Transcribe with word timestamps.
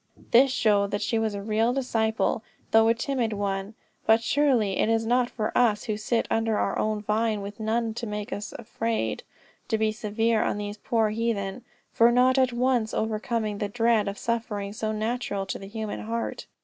This 0.31 0.49
showed 0.49 0.89
that 0.89 1.01
she 1.03 1.19
was 1.19 1.35
a 1.35 1.43
real 1.43 1.73
disciple, 1.73 2.41
though 2.71 2.87
a 2.87 2.95
timid 2.95 3.33
one. 3.33 3.75
But 4.07 4.23
surely 4.23 4.77
it 4.79 4.89
is 4.89 5.05
not 5.05 5.29
for 5.29 5.55
us 5.55 5.83
who 5.83 5.95
sit 5.95 6.27
under 6.31 6.57
our 6.57 6.75
own 6.79 7.03
vine 7.03 7.41
with 7.41 7.59
none 7.59 7.93
to 7.93 8.07
make 8.07 8.33
us 8.33 8.51
afraid, 8.57 9.21
to 9.67 9.77
be 9.77 9.91
severe 9.91 10.41
on 10.41 10.57
these 10.57 10.77
poor 10.79 11.11
heathen, 11.11 11.63
for 11.93 12.11
not 12.11 12.39
at 12.39 12.51
once 12.51 12.95
overcoming 12.95 13.59
the 13.59 13.69
dread 13.69 14.07
of 14.07 14.17
suffering, 14.17 14.73
so 14.73 14.91
natural 14.91 15.45
to 15.45 15.59
the 15.59 15.67
human 15.67 15.99
heart! 15.99 16.47